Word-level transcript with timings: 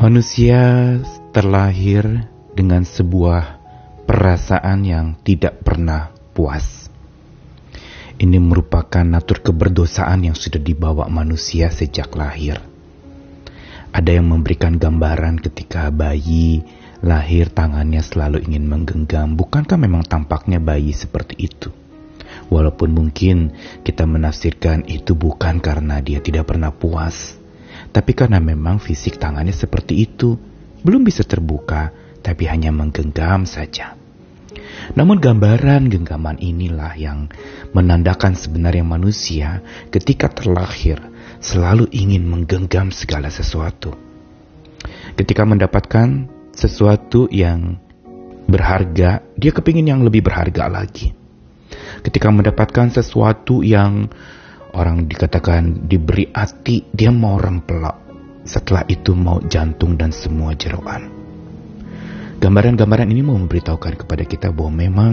Manusia 0.00 0.96
terlahir 1.28 2.24
dengan 2.56 2.88
sebuah 2.88 3.60
perasaan 4.08 4.80
yang 4.88 5.20
tidak 5.20 5.60
pernah 5.60 6.08
puas. 6.32 6.88
Ini 8.16 8.40
merupakan 8.40 9.04
natur 9.04 9.44
keberdosaan 9.44 10.24
yang 10.24 10.32
sudah 10.32 10.56
dibawa 10.56 11.04
manusia 11.12 11.68
sejak 11.68 12.16
lahir. 12.16 12.64
Ada 13.92 14.16
yang 14.16 14.32
memberikan 14.32 14.80
gambaran 14.80 15.36
ketika 15.36 15.92
bayi 15.92 16.64
lahir 17.04 17.52
tangannya 17.52 18.00
selalu 18.00 18.40
ingin 18.48 18.72
menggenggam. 18.72 19.36
Bukankah 19.36 19.76
memang 19.76 20.08
tampaknya 20.08 20.64
bayi 20.64 20.96
seperti 20.96 21.44
itu? 21.44 21.68
Walaupun 22.48 22.96
mungkin 22.96 23.52
kita 23.84 24.08
menafsirkan 24.08 24.88
itu 24.88 25.12
bukan 25.12 25.60
karena 25.60 26.00
dia 26.00 26.24
tidak 26.24 26.48
pernah 26.48 26.72
puas, 26.72 27.39
tapi 27.90 28.14
karena 28.14 28.38
memang 28.38 28.78
fisik 28.78 29.18
tangannya 29.18 29.54
seperti 29.54 30.06
itu, 30.06 30.38
belum 30.80 31.02
bisa 31.02 31.26
terbuka, 31.26 31.90
tapi 32.22 32.46
hanya 32.46 32.70
menggenggam 32.70 33.44
saja. 33.44 33.98
Namun 34.94 35.22
gambaran 35.22 35.86
genggaman 35.90 36.38
inilah 36.42 36.94
yang 36.98 37.30
menandakan 37.70 38.34
sebenarnya 38.34 38.82
manusia 38.82 39.62
ketika 39.94 40.26
terlahir 40.30 40.98
selalu 41.38 41.86
ingin 41.94 42.26
menggenggam 42.26 42.90
segala 42.90 43.30
sesuatu. 43.30 43.94
Ketika 45.14 45.44
mendapatkan 45.44 46.26
sesuatu 46.54 47.28
yang 47.30 47.78
berharga, 48.50 49.22
dia 49.38 49.52
kepingin 49.54 49.86
yang 49.94 50.00
lebih 50.02 50.26
berharga 50.26 50.66
lagi. 50.66 51.14
Ketika 52.02 52.32
mendapatkan 52.32 52.90
sesuatu 52.90 53.62
yang 53.62 54.10
Orang 54.70 55.10
dikatakan 55.10 55.90
diberi 55.90 56.30
hati, 56.30 56.86
dia 56.94 57.10
mau 57.10 57.34
rempelak. 57.42 57.98
Setelah 58.46 58.86
itu 58.86 59.18
mau 59.18 59.42
jantung 59.42 59.98
dan 59.98 60.14
semua 60.14 60.54
jeroan. 60.54 61.10
Gambaran-gambaran 62.40 63.10
ini 63.10 63.20
mau 63.20 63.36
memberitahukan 63.36 64.06
kepada 64.06 64.24
kita 64.24 64.48
bahwa 64.54 64.72
memang 64.72 65.12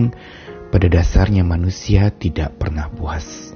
pada 0.70 0.88
dasarnya 0.88 1.44
manusia 1.44 2.14
tidak 2.14 2.56
pernah 2.56 2.88
puas. 2.88 3.52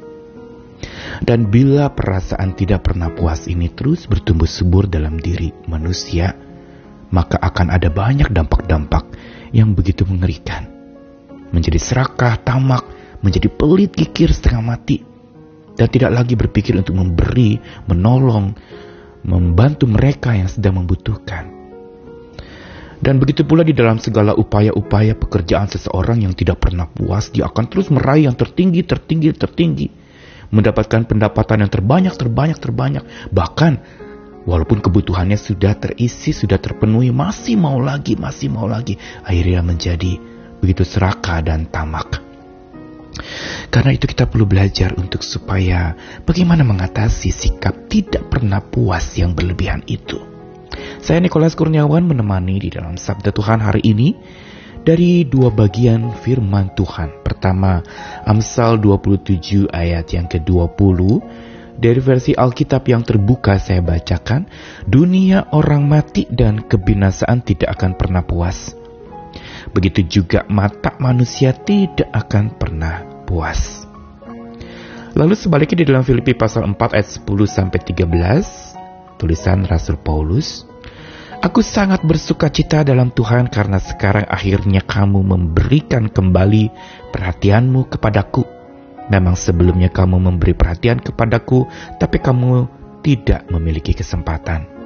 Dan 1.21 1.53
bila 1.53 1.93
perasaan 1.93 2.57
tidak 2.57 2.89
pernah 2.89 3.13
puas 3.13 3.45
ini 3.45 3.69
terus 3.69 4.09
bertumbuh 4.09 4.49
subur 4.49 4.89
dalam 4.89 5.21
diri 5.21 5.53
manusia, 5.69 6.33
maka 7.13 7.37
akan 7.37 7.69
ada 7.69 7.93
banyak 7.93 8.27
dampak-dampak 8.33 9.05
yang 9.53 9.77
begitu 9.77 10.03
mengerikan. 10.09 10.65
Menjadi 11.53 11.77
serakah, 11.77 12.41
tamak, 12.41 12.83
menjadi 13.21 13.51
pelit, 13.53 13.93
kikir, 13.93 14.33
setengah 14.33 14.63
mati, 14.63 15.10
dan 15.81 15.89
tidak 15.89 16.13
lagi 16.13 16.37
berpikir 16.37 16.77
untuk 16.77 16.93
memberi, 16.93 17.57
menolong, 17.89 18.53
membantu 19.25 19.89
mereka 19.89 20.37
yang 20.37 20.45
sedang 20.45 20.77
membutuhkan. 20.77 21.49
Dan 23.01 23.17
begitu 23.17 23.41
pula 23.41 23.65
di 23.65 23.73
dalam 23.73 23.97
segala 23.97 24.37
upaya-upaya 24.37 25.17
pekerjaan 25.17 25.65
seseorang 25.65 26.21
yang 26.21 26.37
tidak 26.37 26.61
pernah 26.61 26.85
puas, 26.85 27.33
dia 27.33 27.49
akan 27.49 27.65
terus 27.65 27.89
meraih 27.89 28.29
yang 28.29 28.37
tertinggi, 28.37 28.85
tertinggi, 28.85 29.33
tertinggi. 29.33 29.87
Mendapatkan 30.53 31.09
pendapatan 31.09 31.65
yang 31.65 31.71
terbanyak, 31.73 32.13
terbanyak, 32.13 32.61
terbanyak. 32.61 33.03
Bahkan 33.33 33.73
walaupun 34.45 34.85
kebutuhannya 34.85 35.41
sudah 35.41 35.81
terisi, 35.81 36.29
sudah 36.29 36.61
terpenuhi, 36.61 37.09
masih 37.09 37.57
mau 37.57 37.81
lagi, 37.81 38.13
masih 38.13 38.53
mau 38.53 38.69
lagi. 38.69 39.01
Akhirnya 39.25 39.65
menjadi 39.65 40.21
begitu 40.61 40.85
serakah 40.85 41.41
dan 41.41 41.65
tamak. 41.73 42.30
Karena 43.71 43.91
itu 43.95 44.05
kita 44.05 44.27
perlu 44.27 44.45
belajar 44.45 44.93
untuk 44.99 45.23
supaya 45.23 45.95
bagaimana 46.23 46.61
mengatasi 46.67 47.31
sikap 47.31 47.87
tidak 47.87 48.27
pernah 48.29 48.59
puas 48.59 49.15
yang 49.17 49.35
berlebihan 49.35 49.85
itu. 49.87 50.19
Saya 51.01 51.19
Nikolas 51.19 51.57
Kurniawan 51.57 52.05
menemani 52.05 52.61
di 52.61 52.69
dalam 52.71 52.95
Sabda 52.95 53.33
Tuhan 53.33 53.59
hari 53.59 53.81
ini 53.83 54.15
dari 54.81 55.25
dua 55.25 55.53
bagian 55.53 56.13
firman 56.21 56.73
Tuhan. 56.73 57.21
Pertama, 57.21 57.81
Amsal 58.25 58.81
27 58.81 59.69
ayat 59.69 60.09
yang 60.13 60.25
ke-20 60.25 60.99
dari 61.81 61.97
versi 61.97 62.37
Alkitab 62.37 62.85
yang 62.85 63.01
terbuka 63.01 63.57
saya 63.57 63.81
bacakan, 63.81 64.45
dunia 64.85 65.49
orang 65.49 65.89
mati 65.89 66.29
dan 66.29 66.61
kebinasaan 66.61 67.41
tidak 67.41 67.73
akan 67.77 67.97
pernah 67.97 68.21
puas. 68.21 68.77
Begitu 69.73 70.21
juga 70.21 70.45
mata 70.51 70.93
manusia 71.01 71.55
tidak 71.55 72.09
akan 72.11 72.53
pernah 72.59 73.10
puas. 73.31 73.87
Lalu 75.15 75.39
sebaliknya 75.39 75.83
di 75.83 75.87
dalam 75.87 76.03
Filipi 76.03 76.35
pasal 76.35 76.67
4 76.67 76.75
ayat 76.75 77.07
10 77.23 77.47
sampai 77.47 77.79
13, 77.79 79.15
tulisan 79.15 79.63
Rasul 79.63 79.95
Paulus, 80.03 80.67
Aku 81.41 81.65
sangat 81.65 82.05
bersuka 82.05 82.53
cita 82.53 82.85
dalam 82.85 83.09
Tuhan 83.09 83.49
karena 83.49 83.81
sekarang 83.81 84.29
akhirnya 84.29 84.85
kamu 84.85 85.25
memberikan 85.25 86.05
kembali 86.05 86.69
perhatianmu 87.09 87.89
kepadaku. 87.89 88.45
Memang 89.09 89.33
sebelumnya 89.33 89.89
kamu 89.89 90.21
memberi 90.21 90.53
perhatian 90.53 91.01
kepadaku, 91.01 91.65
tapi 91.97 92.21
kamu 92.21 92.69
tidak 93.01 93.49
memiliki 93.49 93.97
kesempatan. 93.97 94.80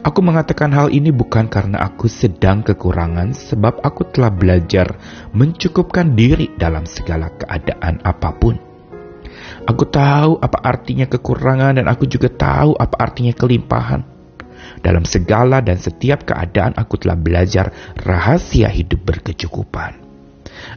Aku 0.00 0.24
mengatakan 0.24 0.72
hal 0.72 0.88
ini 0.88 1.12
bukan 1.12 1.44
karena 1.52 1.84
aku 1.84 2.08
sedang 2.08 2.64
kekurangan, 2.64 3.36
sebab 3.36 3.84
aku 3.84 4.08
telah 4.08 4.32
belajar 4.32 4.96
mencukupkan 5.36 6.16
diri 6.16 6.56
dalam 6.56 6.88
segala 6.88 7.28
keadaan 7.36 8.00
apa 8.00 8.32
pun 8.32 8.70
Aku 9.68 9.84
tahu 9.84 10.40
apa 10.40 10.58
artinya 10.64 11.04
kekurangan 11.04 11.76
dan 11.76 11.86
aku 11.86 12.08
juga 12.08 12.32
tahu 12.32 12.74
apa 12.80 12.96
artinya 12.96 13.36
kelimpahan. 13.36 14.02
Dalam 14.80 15.04
segala 15.04 15.60
dan 15.60 15.76
setiap 15.76 16.24
keadaan 16.24 16.72
aku 16.80 16.96
telah 16.96 17.20
belajar 17.20 17.68
rahasia 18.00 18.72
hidup 18.72 19.04
berkecukupan. 19.04 20.00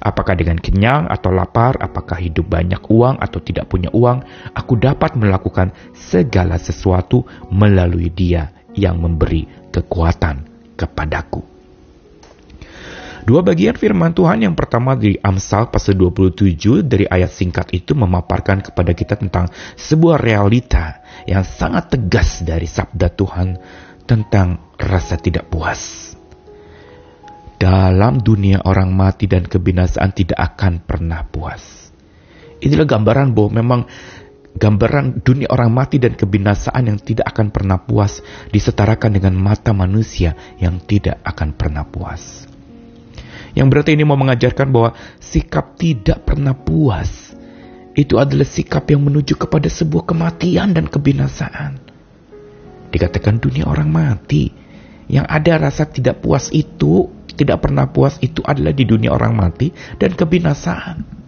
Apakah 0.03 0.35
dengan 0.35 0.59
kenyang 0.59 1.07
atau 1.07 1.31
lapar, 1.31 1.79
apakah 1.79 2.19
hidup 2.19 2.47
banyak 2.51 2.79
uang 2.91 3.19
atau 3.23 3.39
tidak 3.39 3.71
punya 3.71 3.87
uang, 3.95 4.23
aku 4.51 4.75
dapat 4.75 5.15
melakukan 5.15 5.71
segala 5.95 6.59
sesuatu 6.59 7.23
melalui 7.51 8.11
Dia 8.11 8.62
yang 8.77 9.01
memberi 9.01 9.45
kekuatan 9.73 10.49
kepadaku. 10.77 11.53
Dua 13.23 13.39
bagian 13.39 13.79
firman 13.79 14.11
Tuhan 14.11 14.43
yang 14.43 14.51
pertama 14.51 14.99
di 14.99 15.15
Amsal 15.15 15.71
pasal 15.71 15.95
27 15.95 16.83
dari 16.83 17.07
ayat 17.07 17.31
singkat 17.31 17.71
itu 17.71 17.95
memaparkan 17.95 18.59
kepada 18.59 18.91
kita 18.91 19.15
tentang 19.15 19.47
sebuah 19.79 20.19
realita 20.19 20.99
yang 21.23 21.47
sangat 21.47 21.95
tegas 21.95 22.43
dari 22.43 22.67
sabda 22.67 23.07
Tuhan 23.15 23.55
tentang 24.03 24.75
rasa 24.75 25.15
tidak 25.15 25.47
puas. 25.47 26.11
Dalam 27.55 28.19
dunia 28.19 28.59
orang 28.67 28.91
mati 28.91 29.23
dan 29.23 29.47
kebinasaan 29.47 30.11
tidak 30.11 30.59
akan 30.59 30.83
pernah 30.83 31.23
puas. 31.23 31.87
Inilah 32.59 32.83
gambaran 32.83 33.31
bahwa 33.31 33.49
memang 33.55 33.81
gambaran 34.53 35.25
dunia 35.25 35.49
orang 35.49 35.73
mati 35.73 35.97
dan 35.97 36.13
kebinasaan 36.13 36.89
yang 36.89 36.99
tidak 37.01 37.25
akan 37.33 37.49
pernah 37.49 37.81
puas 37.81 38.21
disetarakan 38.53 39.17
dengan 39.17 39.33
mata 39.33 39.73
manusia 39.73 40.37
yang 40.61 40.77
tidak 40.83 41.19
akan 41.25 41.57
pernah 41.57 41.83
puas. 41.85 42.45
Yang 43.53 43.67
berarti 43.69 43.91
ini 43.93 44.03
mau 44.05 44.17
mengajarkan 44.17 44.67
bahwa 44.73 44.97
sikap 45.21 45.77
tidak 45.77 46.25
pernah 46.25 46.57
puas 46.57 47.33
itu 47.93 48.17
adalah 48.17 48.45
sikap 48.45 48.89
yang 48.89 49.05
menuju 49.05 49.37
kepada 49.37 49.69
sebuah 49.69 50.09
kematian 50.09 50.73
dan 50.73 50.89
kebinasaan. 50.89 51.77
Dikatakan 52.89 53.37
dunia 53.37 53.69
orang 53.69 53.89
mati. 53.89 54.49
Yang 55.05 55.25
ada 55.29 55.53
rasa 55.69 55.83
tidak 55.85 56.25
puas 56.25 56.49
itu, 56.49 57.11
tidak 57.37 57.61
pernah 57.61 57.85
puas 57.85 58.17
itu 58.25 58.41
adalah 58.41 58.73
di 58.73 58.85
dunia 58.85 59.13
orang 59.13 59.37
mati 59.37 59.69
dan 60.01 60.17
kebinasaan. 60.17 61.22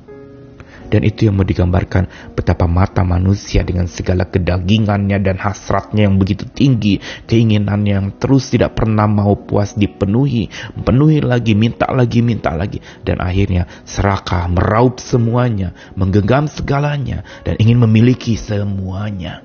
Dan 0.95 1.03
itu 1.03 1.27
yang 1.27 1.35
mau 1.35 1.43
digambarkan 1.43 2.31
betapa 2.39 2.71
mata 2.71 3.03
manusia 3.03 3.67
dengan 3.67 3.83
segala 3.83 4.31
kedagingannya 4.31 5.19
dan 5.19 5.35
hasratnya 5.35 6.07
yang 6.07 6.15
begitu 6.15 6.47
tinggi, 6.47 7.03
keinginan 7.27 7.83
yang 7.83 8.15
terus 8.15 8.47
tidak 8.47 8.79
pernah 8.79 9.03
mau 9.03 9.35
puas 9.35 9.75
dipenuhi, 9.75 10.47
penuhi 10.87 11.19
lagi, 11.19 11.51
minta 11.51 11.91
lagi, 11.91 12.23
minta 12.23 12.55
lagi. 12.55 12.79
Dan 13.03 13.19
akhirnya 13.19 13.67
serakah, 13.83 14.47
meraup 14.47 15.03
semuanya, 15.03 15.75
menggenggam 15.99 16.47
segalanya, 16.47 17.27
dan 17.43 17.59
ingin 17.59 17.83
memiliki 17.83 18.39
semuanya. 18.39 19.43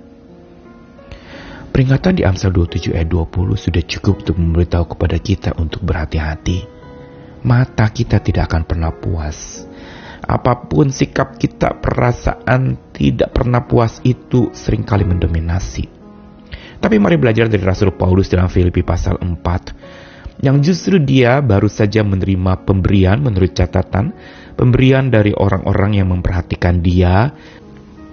Peringatan 1.74 2.14
di 2.14 2.22
Amsal 2.22 2.54
27 2.54 2.94
ayat 2.94 3.10
20 3.10 3.58
sudah 3.58 3.82
cukup 3.90 4.22
untuk 4.22 4.38
memberitahu 4.38 4.94
kepada 4.94 5.18
kita 5.18 5.50
untuk 5.58 5.82
berhati-hati. 5.82 6.62
Mata 7.42 7.90
kita 7.90 8.22
tidak 8.22 8.54
akan 8.54 8.62
pernah 8.62 8.94
puas 8.94 9.66
Apa 10.30 10.70
pun 10.70 10.94
sikap 10.94 11.34
kita, 11.34 11.82
perasaan 11.82 12.94
tidak 12.94 13.34
pernah 13.34 13.66
puas 13.66 13.98
itu 14.06 14.54
sering 14.54 14.86
kali 14.86 15.02
mendominasi. 15.02 15.90
Tapi 16.78 16.96
mari 17.02 17.18
belajar 17.18 17.50
dari 17.50 17.60
Rasul 17.66 17.90
Paulus 17.98 18.30
dalam 18.30 18.46
Filipi 18.46 18.86
pasal 18.86 19.18
4 19.18 20.40
yang 20.40 20.64
justru 20.64 20.96
dia 20.96 21.44
baru 21.44 21.68
saja 21.68 22.00
menerima 22.00 22.64
pemberian 22.64 23.20
menurut 23.20 23.52
catatan, 23.52 24.16
pemberian 24.56 25.12
dari 25.12 25.36
orang-orang 25.36 26.00
yang 26.00 26.08
memperhatikan 26.08 26.80
dia 26.80 27.28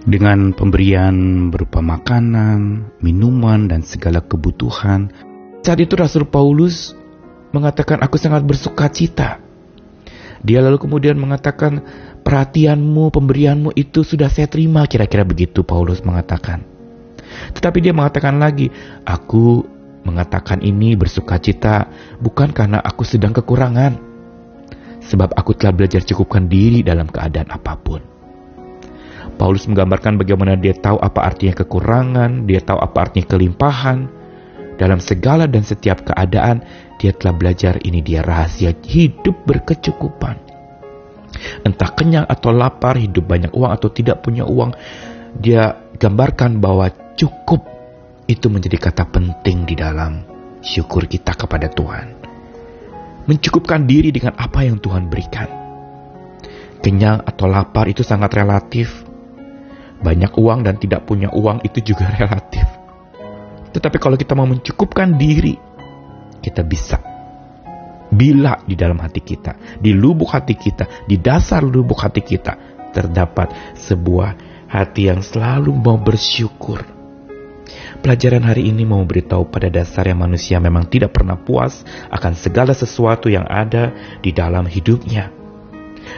dengan 0.04 0.52
pemberian 0.52 1.48
berupa 1.48 1.80
makanan, 1.80 2.92
minuman, 3.00 3.72
dan 3.72 3.80
segala 3.80 4.20
kebutuhan 4.20 5.08
Saat 5.68 5.84
itu 5.84 6.00
Rasul 6.00 6.24
Paulus 6.32 6.96
mengatakan 7.52 8.00
aku 8.00 8.16
sangat 8.16 8.48
bersuka 8.48 8.88
cita. 8.88 9.44
Dia 10.46 10.62
lalu 10.62 10.78
kemudian 10.82 11.18
mengatakan 11.18 11.82
perhatianmu, 12.22 13.10
pemberianmu 13.10 13.74
itu 13.74 14.04
sudah 14.06 14.30
saya 14.30 14.46
terima 14.50 14.86
kira-kira 14.86 15.26
begitu 15.26 15.64
Paulus 15.66 16.04
mengatakan. 16.04 16.62
Tetapi 17.54 17.78
dia 17.84 17.94
mengatakan 17.94 18.38
lagi, 18.38 18.70
aku 19.04 19.66
mengatakan 20.08 20.64
ini 20.64 20.96
bersuka 20.96 21.36
cita 21.42 21.90
bukan 22.24 22.56
karena 22.56 22.80
aku 22.80 23.04
sedang 23.04 23.36
kekurangan. 23.36 24.00
Sebab 25.08 25.36
aku 25.36 25.56
telah 25.56 25.72
belajar 25.72 26.04
cukupkan 26.04 26.52
diri 26.52 26.84
dalam 26.84 27.08
keadaan 27.08 27.48
apa 27.48 27.80
pun. 27.80 28.04
Paulus 29.38 29.70
menggambarkan 29.70 30.18
bagaimana 30.18 30.58
dia 30.58 30.74
tahu 30.74 30.98
apa 30.98 31.22
artinya 31.30 31.54
kekurangan, 31.62 32.50
dia 32.50 32.60
tahu 32.60 32.82
apa 32.82 32.98
artinya 33.08 33.28
kelimpahan. 33.30 34.17
Dalam 34.78 35.02
segala 35.02 35.50
dan 35.50 35.66
setiap 35.66 36.06
keadaan, 36.06 36.62
dia 37.02 37.10
telah 37.14 37.34
belajar 37.34 37.82
ini 37.82 38.06
dia 38.06 38.22
rahasia 38.22 38.78
hidup 38.86 39.46
berkecukupan. 39.50 40.38
Entah 41.66 41.92
kenyang 41.98 42.26
atau 42.30 42.54
lapar, 42.54 42.98
hidup 42.98 43.26
banyak 43.26 43.52
uang 43.54 43.74
atau 43.74 43.90
tidak 43.90 44.22
punya 44.22 44.46
uang, 44.46 44.74
dia 45.38 45.90
gambarkan 45.98 46.62
bahwa 46.62 46.90
cukup 47.18 47.66
itu 48.30 48.48
menjadi 48.54 48.78
kata 48.90 49.10
penting 49.10 49.66
di 49.66 49.74
dalam 49.74 50.22
syukur 50.62 51.10
kita 51.10 51.34
kepada 51.34 51.74
Tuhan. 51.74 52.08
Mencukupkan 53.28 53.84
diri 53.84 54.14
dengan 54.14 54.38
apa 54.38 54.64
yang 54.64 54.80
Tuhan 54.80 55.10
berikan. 55.10 55.50
Kenyang 56.80 57.26
atau 57.26 57.50
lapar 57.50 57.90
itu 57.90 58.06
sangat 58.06 58.32
relatif. 58.38 59.04
Banyak 59.98 60.38
uang 60.38 60.64
dan 60.64 60.78
tidak 60.78 61.10
punya 61.10 61.34
uang 61.34 61.66
itu 61.66 61.92
juga 61.92 62.08
relatif. 62.22 62.77
Tetapi 63.72 63.98
kalau 64.00 64.16
kita 64.16 64.34
mau 64.34 64.48
mencukupkan 64.48 65.16
diri 65.16 65.56
kita 66.42 66.64
bisa. 66.64 66.98
Bila 68.08 68.64
di 68.64 68.80
dalam 68.80 69.04
hati 69.04 69.20
kita, 69.20 69.80
di 69.84 69.92
lubuk 69.92 70.32
hati 70.32 70.56
kita, 70.56 71.04
di 71.04 71.20
dasar 71.20 71.60
lubuk 71.60 72.00
hati 72.00 72.24
kita, 72.24 72.56
terdapat 72.96 73.76
sebuah 73.76 74.64
hati 74.72 75.12
yang 75.12 75.20
selalu 75.20 75.76
mau 75.76 76.00
bersyukur. 76.00 76.88
Pelajaran 78.00 78.48
hari 78.48 78.72
ini 78.72 78.88
mau 78.88 79.04
beritahu 79.04 79.52
pada 79.52 79.68
dasarnya 79.68 80.16
manusia 80.16 80.56
memang 80.64 80.88
tidak 80.88 81.12
pernah 81.12 81.36
puas 81.36 81.84
akan 82.08 82.32
segala 82.40 82.72
sesuatu 82.72 83.28
yang 83.28 83.44
ada 83.44 83.92
di 84.24 84.32
dalam 84.32 84.64
hidupnya. 84.64 85.36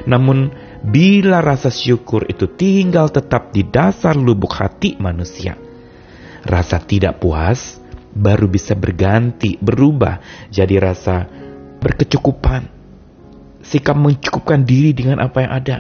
Namun, 0.06 0.54
bila 0.86 1.42
rasa 1.42 1.74
syukur 1.74 2.30
itu 2.30 2.46
tinggal 2.54 3.10
tetap 3.10 3.50
di 3.50 3.66
dasar 3.66 4.14
lubuk 4.14 4.54
hati 4.54 4.94
manusia, 5.02 5.58
rasa 6.46 6.80
tidak 6.84 7.20
puas 7.20 7.80
baru 8.14 8.50
bisa 8.50 8.74
berganti, 8.74 9.56
berubah 9.62 10.20
jadi 10.50 10.76
rasa 10.82 11.30
berkecukupan. 11.80 12.78
Sikap 13.64 13.96
mencukupkan 13.96 14.66
diri 14.66 14.96
dengan 14.96 15.22
apa 15.22 15.46
yang 15.46 15.52
ada. 15.54 15.78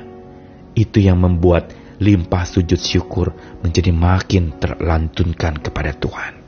Itu 0.77 1.01
yang 1.01 1.19
membuat 1.19 1.73
limpah 1.99 2.47
sujud 2.47 2.79
syukur 2.79 3.35
menjadi 3.59 3.91
makin 3.91 4.55
terlantunkan 4.61 5.59
kepada 5.59 5.91
Tuhan. 5.97 6.39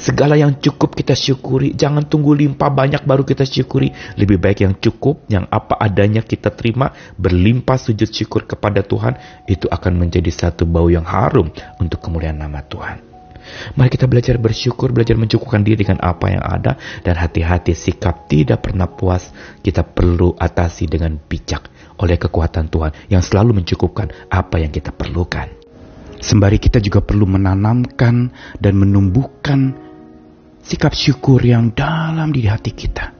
Segala 0.00 0.32
yang 0.32 0.56
cukup 0.56 0.96
kita 0.96 1.12
syukuri, 1.12 1.76
jangan 1.76 2.08
tunggu 2.08 2.32
limpah 2.32 2.72
banyak 2.72 3.04
baru 3.04 3.20
kita 3.20 3.44
syukuri. 3.44 3.92
Lebih 4.16 4.40
baik 4.40 4.64
yang 4.64 4.74
cukup, 4.80 5.28
yang 5.28 5.44
apa 5.52 5.76
adanya 5.76 6.24
kita 6.24 6.48
terima, 6.56 6.88
berlimpah 7.20 7.76
sujud 7.76 8.08
syukur 8.08 8.48
kepada 8.48 8.80
Tuhan, 8.80 9.44
itu 9.44 9.68
akan 9.68 10.00
menjadi 10.00 10.32
satu 10.32 10.64
bau 10.64 10.88
yang 10.88 11.04
harum 11.04 11.52
untuk 11.76 12.00
kemuliaan 12.00 12.40
nama 12.40 12.64
Tuhan. 12.64 13.09
Mari 13.74 13.90
kita 13.92 14.06
belajar 14.10 14.36
bersyukur, 14.38 14.90
belajar 14.90 15.14
mencukupkan 15.14 15.62
diri 15.62 15.82
dengan 15.86 16.02
apa 16.02 16.26
yang 16.30 16.44
ada, 16.44 16.76
dan 17.02 17.14
hati-hati 17.18 17.74
sikap 17.74 18.26
tidak 18.26 18.66
pernah 18.66 18.90
puas 18.90 19.30
kita 19.62 19.86
perlu 19.86 20.34
atasi 20.34 20.86
dengan 20.90 21.16
bijak 21.16 21.70
oleh 22.00 22.16
kekuatan 22.16 22.72
Tuhan 22.72 22.92
yang 23.12 23.20
selalu 23.20 23.62
mencukupkan 23.62 24.30
apa 24.32 24.56
yang 24.58 24.72
kita 24.72 24.90
perlukan. 24.90 25.52
Sembari 26.20 26.60
kita 26.60 26.80
juga 26.84 27.00
perlu 27.00 27.24
menanamkan 27.24 28.28
dan 28.60 28.74
menumbuhkan 28.76 29.72
sikap 30.60 30.92
syukur 30.92 31.40
yang 31.40 31.72
dalam 31.72 32.28
di 32.32 32.44
hati 32.44 32.72
kita. 32.76 33.16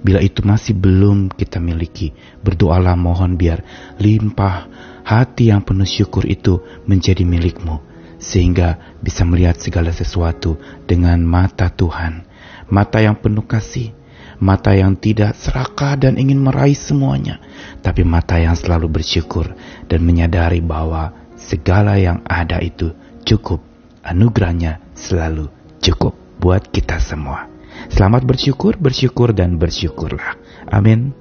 Bila 0.00 0.18
itu 0.24 0.40
masih 0.40 0.74
belum 0.74 1.28
kita 1.30 1.60
miliki, 1.60 2.10
berdoalah 2.40 2.96
mohon 2.96 3.36
biar 3.36 3.60
limpah 4.00 4.66
hati 5.04 5.52
yang 5.52 5.60
penuh 5.60 5.86
syukur 5.86 6.24
itu 6.24 6.58
menjadi 6.88 7.22
milikmu 7.22 7.89
sehingga 8.20 9.00
bisa 9.00 9.24
melihat 9.24 9.56
segala 9.56 9.90
sesuatu 9.90 10.60
dengan 10.84 11.24
mata 11.24 11.72
Tuhan, 11.72 12.28
mata 12.68 13.00
yang 13.00 13.16
penuh 13.16 13.42
kasih, 13.48 13.96
mata 14.38 14.76
yang 14.76 14.94
tidak 14.94 15.34
serakah 15.34 15.96
dan 15.96 16.20
ingin 16.20 16.38
meraih 16.38 16.76
semuanya, 16.76 17.40
tapi 17.80 18.04
mata 18.04 18.36
yang 18.36 18.54
selalu 18.54 19.00
bersyukur 19.00 19.56
dan 19.88 20.00
menyadari 20.04 20.60
bahwa 20.60 21.16
segala 21.40 21.96
yang 21.96 22.20
ada 22.28 22.60
itu 22.60 22.92
cukup, 23.24 23.64
anugerahnya 24.04 24.84
selalu 24.92 25.48
cukup 25.80 26.12
buat 26.36 26.68
kita 26.68 27.00
semua. 27.00 27.48
Selamat 27.88 28.28
bersyukur, 28.28 28.76
bersyukur, 28.76 29.32
dan 29.32 29.56
bersyukurlah. 29.56 30.36
Amin. 30.68 31.19